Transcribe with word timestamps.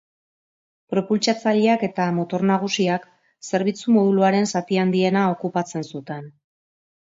Propultsatzaileak 0.93 1.83
eta 1.87 2.07
motor 2.21 2.45
nagusiak 2.53 3.05
zerbitzu-moduluaren 3.51 4.51
zati 4.55 4.83
handiena 4.87 5.29
okupatzen 5.37 5.89
zuten. 5.95 6.29